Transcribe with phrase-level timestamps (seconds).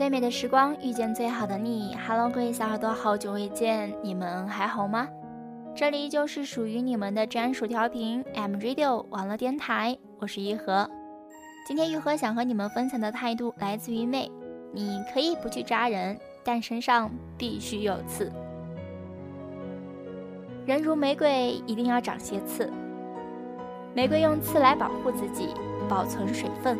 [0.00, 5.06] 最美的时光遇见最好的你，Hello，各位小耳朵，好久未见，你们还好吗？
[5.74, 10.88] 这里就是属于你们的专属调频 M Radio 网络电台，我是玉和。
[11.66, 14.32] 今天玉和想和你们分享的态度来自于妹，
[14.72, 18.32] 你可以不去扎人，但身上必须有刺。
[20.64, 22.72] 人如玫瑰，一定要长些刺。
[23.92, 25.48] 玫瑰用刺来保护自己，
[25.90, 26.78] 保存水分。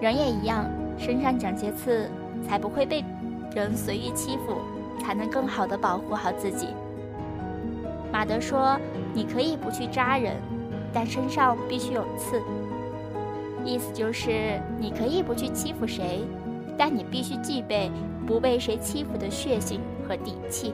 [0.00, 0.64] 人也一样，
[0.96, 2.10] 身上长些刺，
[2.46, 3.04] 才不会被
[3.54, 4.58] 人随意欺负，
[5.00, 6.68] 才能更好的保护好自己。
[8.12, 8.78] 马德说
[9.12, 10.36] ：“你可以不去扎人，
[10.92, 12.40] 但身上必须有刺。”
[13.64, 16.24] 意思就是你可以不去欺负谁，
[16.78, 17.90] 但你必须具备
[18.26, 20.72] 不被谁欺负的血性和底气。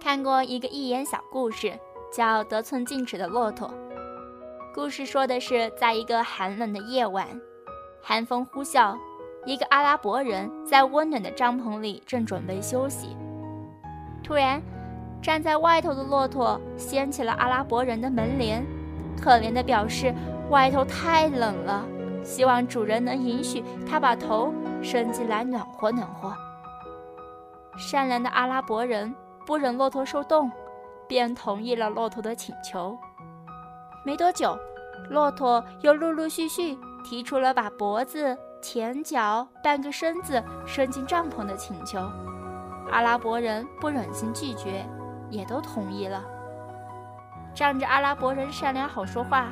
[0.00, 1.72] 看过一个寓言小故事。
[2.10, 3.70] 叫得寸进尺的骆驼。
[4.78, 7.26] 故事说的是，在一个寒冷的夜晚，
[8.00, 8.96] 寒风呼啸，
[9.44, 13.16] 一个阿拉伯人在温暖的帐篷里正准备休息。
[14.22, 14.62] 突然，
[15.20, 18.64] 站在外头的骆驼掀起了阿拉伯人的门帘，
[19.20, 20.14] 可怜地表示
[20.48, 21.84] 外头太冷了，
[22.22, 26.32] 希望主人能允许他把头伸进来暖和暖和。
[27.76, 29.12] 善良的阿拉伯人
[29.44, 30.48] 不忍骆驼受冻。
[31.08, 32.96] 便同意了骆驼的请求。
[34.04, 34.56] 没多久，
[35.10, 41.98] 骆驼又陆陆续续提出了把脖子、前脚、半个身子伸进帐篷的请求。
[42.90, 44.84] 阿拉伯人不忍心拒绝，
[45.30, 46.22] 也都同意了。
[47.54, 49.48] 仗着阿拉伯人善良好说话，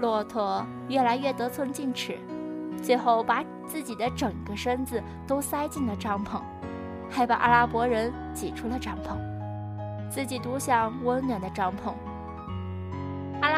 [0.00, 2.18] 骆驼越来越得寸进尺，
[2.82, 6.40] 最后把自己的整个身子都塞进了帐篷，
[7.10, 9.16] 还把阿拉伯人挤出了帐篷。
[10.10, 11.92] 自己独享温暖的帐篷。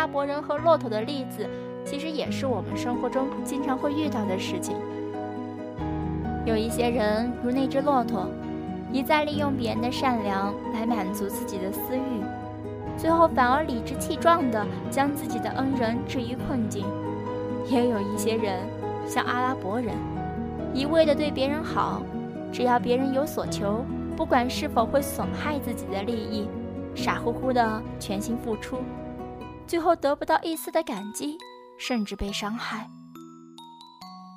[0.01, 1.47] 阿拉伯人和骆驼的例子，
[1.85, 4.75] 其实也是我们生活中经常会遇到的事情。
[6.47, 8.27] 有一些人如那只骆驼，
[8.91, 12.25] 一再利用别人的善良来满足自己的私欲，
[12.97, 16.87] 最后反而理直气壮地将自己的恩人置于困境。
[17.67, 18.59] 也有一些人
[19.07, 19.95] 像阿拉伯人，
[20.73, 22.01] 一味地对别人好，
[22.51, 23.85] 只要别人有所求。
[24.17, 26.49] 不管是否会损害自己的利益，
[26.95, 28.79] 傻乎乎的全心付出，
[29.71, 31.39] 最后得不到一丝的感激，
[31.79, 32.91] 甚至被伤害。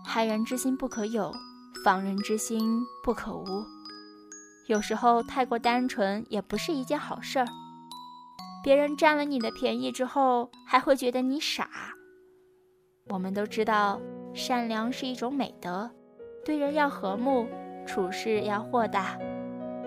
[0.05, 1.33] 害人之心不可有，
[1.83, 3.65] 防人之心不可无。
[4.67, 7.47] 有时候太过单纯也不是一件好事儿。
[8.63, 11.67] 别人占了你的便宜之后，还会觉得你傻。
[13.09, 13.99] 我们都知道，
[14.35, 15.89] 善良是一种美德，
[16.45, 17.47] 对人要和睦，
[17.87, 19.17] 处事要豁达。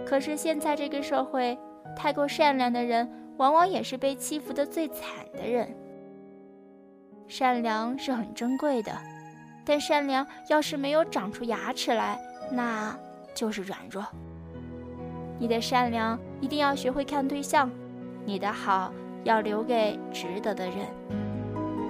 [0.05, 1.57] 可是现在这个社会，
[1.97, 5.69] 太过善良的人，往往也是被欺负的最惨的人。
[7.28, 8.92] 善良是很珍贵的，
[9.64, 12.19] 但善良要是没有长出牙齿来，
[12.50, 12.97] 那
[13.34, 14.04] 就是软弱。
[15.38, 17.70] 你的善良一定要学会看对象，
[18.24, 18.92] 你的好
[19.24, 20.86] 要留给值得的人。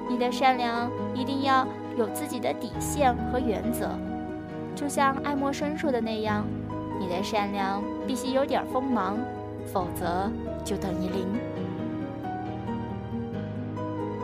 [0.09, 3.91] 你的善良一定要有自己的底线和原则，
[4.75, 6.47] 就像爱默生说的那样。
[6.99, 9.19] 你的善良必须有点锋芒，
[9.73, 10.31] 否则
[10.65, 11.27] 就等于零。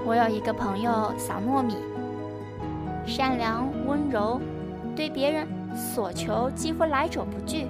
[0.04, 1.76] 我有一个朋友小糯米，
[3.06, 4.40] 善良温柔，
[4.96, 7.66] 对别人所求几乎来者不拒。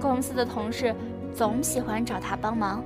[0.00, 0.94] 公司的同事
[1.34, 2.82] 总喜欢找他帮忙。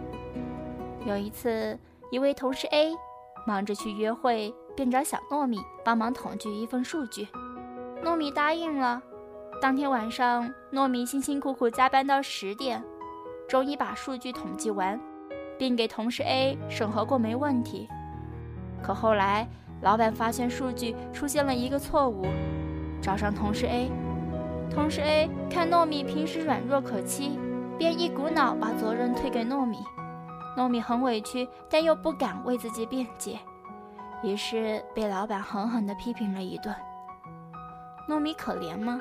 [1.05, 1.79] 有一次，
[2.11, 2.95] 一位同事 A
[3.47, 7.27] 忙着去约会，便找小糯米帮忙统计一份数据。
[8.05, 9.03] 糯米答应了。
[9.61, 12.83] 当天晚上，糯米辛辛苦苦加班到十点，
[13.53, 14.99] 终于把数据统计完，
[15.59, 17.87] 并给同事 A 审核过没问题。
[18.83, 19.47] 可后来，
[19.83, 22.25] 老板发现数据出现了一个错误，
[23.03, 23.91] 找上同事 A。
[24.71, 27.39] 同事 A 看糯米平时软弱可欺，
[27.77, 29.81] 便一股脑把责任推给糯米。
[30.57, 33.39] 糯米很委屈，但又不敢为自己辩解，
[34.23, 36.75] 于是被老板狠狠地批评了一顿。
[38.09, 38.99] 糯米可怜吗？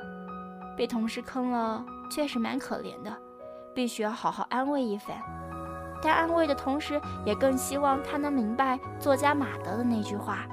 [0.75, 3.17] 被同事坑了，确实蛮可怜的，
[3.73, 5.15] 必须要好好安慰一番。
[6.03, 10.47] 但安慰的同时，也更希望他能明白作家马德的那句话：“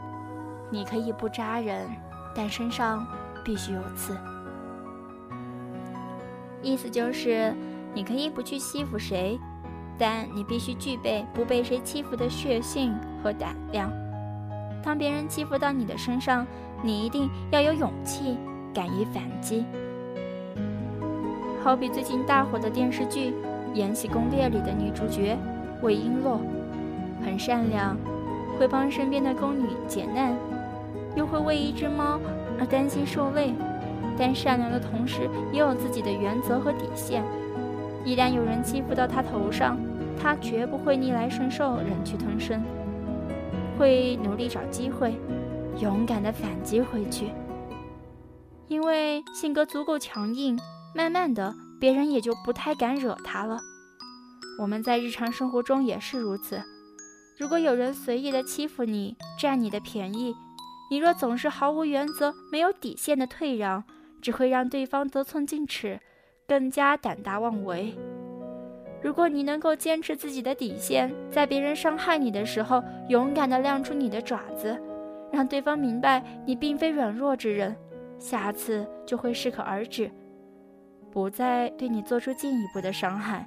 [0.71, 1.89] 你可以不扎人，
[2.35, 3.07] 但身上
[3.45, 4.15] 必须有刺。”
[6.61, 7.55] 意思就是，
[7.95, 9.41] 你可以不去欺负谁，
[9.97, 13.91] 但你必须具备不被谁欺负的血性和胆量。
[14.83, 16.47] 当别人欺负到你的身上，
[16.83, 18.37] 你一定要有勇气，
[18.75, 19.65] 敢于反击。
[21.61, 23.31] 好比最近大火的电视剧
[23.75, 25.37] 《延禧攻略》里的女主角
[25.83, 26.39] 魏璎珞，
[27.25, 27.97] 很善良，
[28.59, 30.35] 会帮身边的宫女解难，
[31.17, 32.21] 又会为一只猫
[32.59, 33.53] 而担心受累。
[34.17, 37.23] 但善良的同时，也有自己的原则和底线。
[38.05, 39.77] 一旦有人欺负到她头上，
[40.21, 42.63] 她绝不会逆来顺受、忍气吞声，
[43.77, 45.15] 会努力找机会，
[45.81, 47.27] 勇敢地反击回去。
[48.69, 50.59] 因为性格足够强硬，
[50.95, 53.59] 慢慢的，别人也就不太敢惹他了。
[54.59, 56.61] 我们在日常生活中也是如此。
[57.39, 60.35] 如果有人随意的欺负你，占你的便宜，
[60.91, 63.85] 你若总是毫无原则、没有底线的退让，
[64.21, 66.01] 只会让对方得寸进尺，
[66.49, 67.95] 更加胆大妄为。
[69.01, 74.77] 如果你能够坚持自己的底线，在别人伤害你的时候，勇敢地亮出你的爪子，
[75.31, 77.77] 让对方明白你并非软弱之人，
[78.19, 80.11] 下次就会适可而止，
[81.19, 83.45] 不再对你做出进一步的伤害。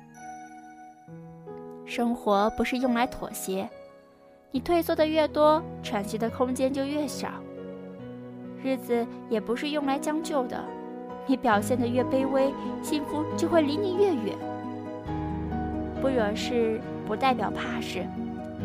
[1.85, 3.69] 生活不是用来妥协，
[4.51, 7.29] 你退缩的越多，喘息的空间就越小。
[8.61, 10.61] 日子也不是用来将就的，
[11.25, 12.53] 你表现得越卑微，
[12.83, 14.37] 幸福就会离你越远。
[16.01, 18.05] 不惹事不代表怕事，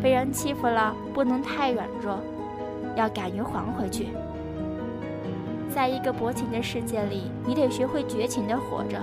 [0.02, 2.18] 被人欺负了不能太软弱，
[2.96, 4.08] 要敢于还回去。
[5.76, 8.98] 在一个薄情的世界里，你得学会绝情的活着。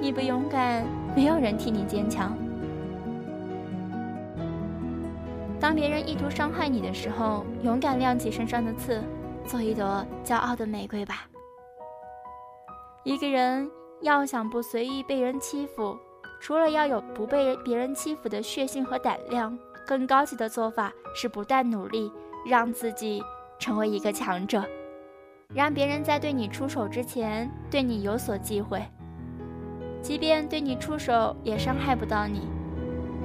[0.00, 0.86] 你不勇敢，
[1.16, 2.38] 没有人替你坚强。
[5.58, 9.02] 当别人意图伤害你的时候，勇敢亮起身上的刺。
[9.44, 11.26] 做一朵骄傲的玫瑰吧。
[13.02, 13.68] 一个人
[14.00, 15.96] 要想不随意被人欺负，
[16.40, 22.12] 除了要有不被别人欺负的血性和胆量，更高级的做法是不断努力，
[22.46, 23.20] 让自己
[23.58, 24.64] 成为一个强者，
[25.54, 28.82] 让别人在对你出手之前对你有所忌讳，
[30.02, 32.48] 即便对你出手也伤害不到你。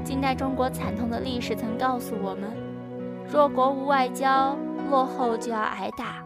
[0.04, 2.52] 近代中国惨痛的历史曾告诉我们：
[3.32, 4.58] 弱国无外交。
[4.90, 6.22] 落后就要挨打。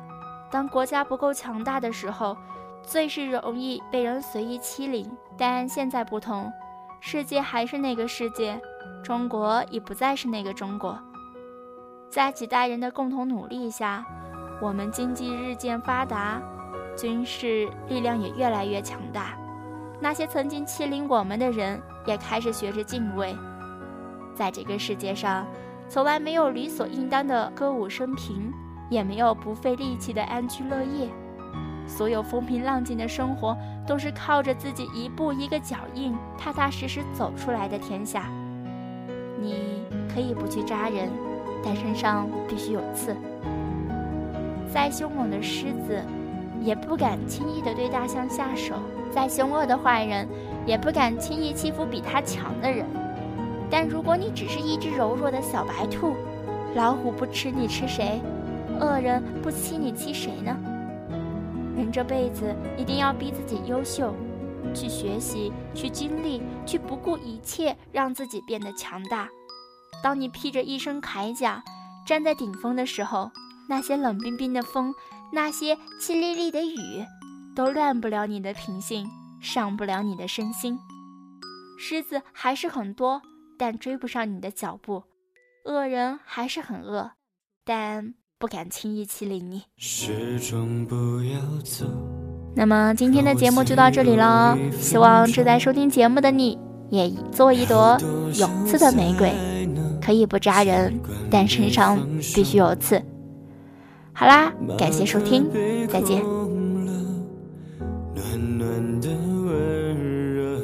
[0.50, 2.36] 当国家不够强大的时候，
[2.81, 5.07] 最是容易被人随意欺凌。
[5.38, 6.51] 但现在不同，
[7.00, 8.59] 世界还是那个世界，
[9.03, 10.97] 中国已不再是那个中国。
[12.09, 14.03] 在几代人的共同努力下，
[14.62, 16.42] 我们经济日渐发达，
[16.98, 19.38] 军事力量也越来越强大。
[20.00, 23.36] 那些曾经欺凌我们的人，也开始学着敬畏。
[24.34, 25.46] 在这个世界上。
[25.88, 28.52] 从来没有理所应当的歌舞升平，
[28.90, 31.07] 也没有不费力气的安居乐业。
[31.86, 33.56] 所有风平浪静的生活，
[33.86, 38.28] 都是靠着自己一步一个脚印，踏踏实实走出来的天下。
[39.40, 41.12] 你可以不去扎人，
[41.63, 43.16] 但身上必须有刺。
[44.75, 46.04] 再凶猛的狮子，
[46.62, 48.75] 也不敢轻易的对大象下手；
[49.10, 50.27] 再凶恶的坏人，
[50.66, 52.86] 也不敢轻易欺负比他强的人。
[53.72, 56.13] 但如果你只是一只柔弱的小白兔，
[56.75, 58.19] 老虎不吃你吃谁？
[58.81, 60.54] 恶人不欺你欺谁呢？
[61.78, 64.13] 人这辈子一定要逼自己优秀，
[64.74, 69.30] 去学习，去经历，去不顾一切让自己变得强大。
[70.04, 71.63] 当你披着一身铠甲
[72.06, 73.31] 站在顶峰的时候，
[73.70, 74.94] 那些冷冰冰的风，
[75.34, 77.06] 那些淅沥沥的雨，
[77.56, 79.08] 都乱不了你的品性，
[79.42, 80.78] 伤不了你的身心。
[81.78, 83.22] 狮子还是很多。
[83.58, 85.04] 但追不上你的脚步，
[85.64, 87.12] 恶人还是很恶，
[87.64, 89.64] 但不敢轻易欺凌你。
[89.78, 91.86] 始终不要走
[92.54, 97.98] 那么今天的节目就到这里了，希望正在收听节目的你也做一朵
[98.34, 99.31] 有刺的玫瑰，
[100.02, 101.00] 可以不扎人，
[101.31, 101.98] 但身上
[102.36, 103.02] 必须有刺。
[104.18, 105.45] 好啦，感谢收听，
[105.90, 106.24] 再见。
[108.16, 109.10] 暖暖的
[109.45, 110.57] 温热，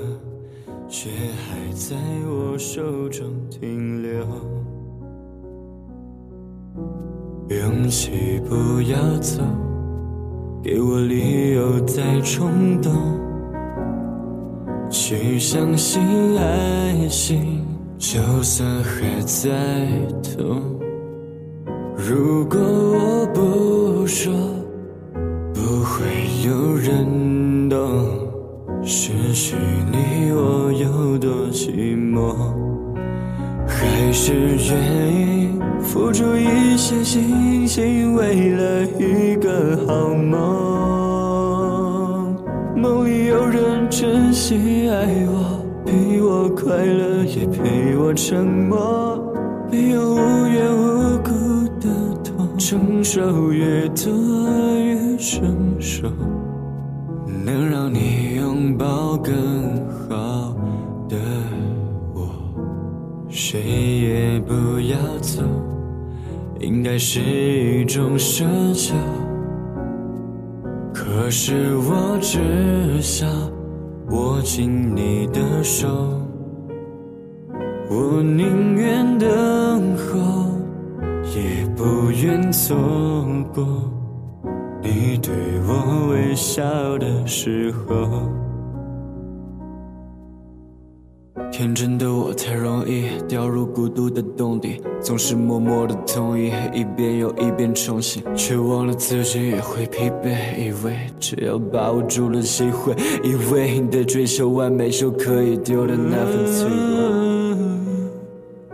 [0.88, 4.26] 却还在我手中停留，
[7.50, 9.44] 勇气不要走，
[10.64, 12.94] 给我理由再冲动，
[14.90, 16.02] 去相信
[16.40, 17.66] 爱情，
[17.98, 19.50] 就算还在
[20.24, 20.81] 痛。
[22.10, 24.34] 如果我不说，
[25.54, 26.02] 不会
[26.44, 27.78] 有人懂。
[28.84, 29.56] 失去
[29.92, 32.34] 你，我有多寂寞？
[33.68, 40.40] 还是愿意付出一些心情，为了一个好梦。
[42.76, 49.20] 梦里有人真心爱我，陪我快乐，也陪我沉默。
[49.72, 50.18] 没有无
[50.48, 51.01] 缘无，
[52.72, 54.10] 承受越多
[54.78, 56.08] 越成熟。
[57.44, 59.34] 能让你拥抱更
[60.08, 60.56] 好
[61.10, 61.18] 的
[62.16, 62.30] 我，
[63.28, 65.44] 谁也不要走，
[66.62, 68.96] 应该是一种奢求。
[70.94, 73.30] 可是我只想
[74.12, 75.90] 握紧你的手，
[77.90, 79.28] 我宁愿等
[79.98, 80.41] 候，
[81.34, 82.76] 也不愿错
[83.54, 83.66] 过
[84.84, 85.34] 你对
[85.66, 86.62] 我微笑
[86.98, 88.30] 的时候。
[91.50, 100.58] 天真的我太容易掉入孤独的洞底，总是默默的同意，一遍又一遍重新，却忘了自己也会疲惫。
[100.58, 107.10] 以为只要把握住了机会，以为你的追求完美就可以丢的那份脆弱，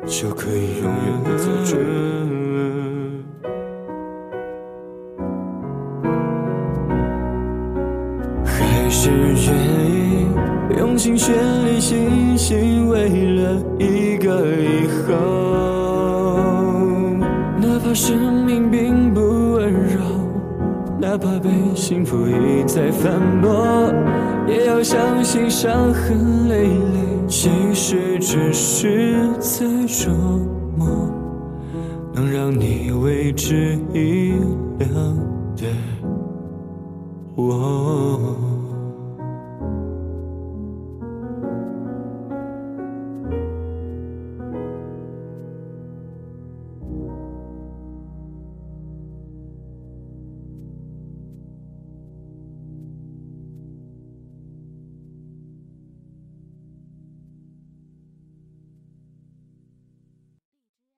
[0.05, 1.75] 就可以永远的走住。
[1.75, 2.46] 还
[9.07, 9.55] 只愿
[9.89, 10.27] 意
[10.77, 11.33] 用尽全
[11.65, 15.13] 力信心，为了一个以后。
[17.57, 19.21] 哪怕生命并不
[19.53, 20.01] 温柔，
[20.99, 23.93] 哪怕被幸福一再反驳，
[24.45, 30.09] 也要相信伤痕累累，其实只是在琢
[30.75, 31.09] 磨，
[32.13, 34.33] 能让你为之一
[34.79, 34.89] 亮
[35.55, 35.63] 的
[37.35, 38.46] 我。